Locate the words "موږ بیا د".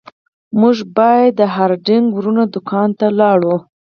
0.59-1.41